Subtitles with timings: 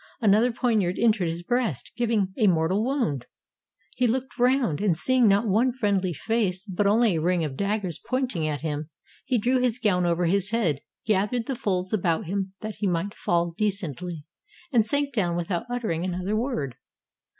[0.19, 3.27] Another poniard entered his breast, giving a mortal wound.
[3.95, 7.99] He looked round, and seeing not one friendly face, but only a ring of daggers
[8.07, 8.89] pointing at him,
[9.25, 13.13] he drew his gown over his head, gathered the folds about him that he might
[13.13, 14.25] fall decently,
[14.73, 16.77] and sank down without uttering another word.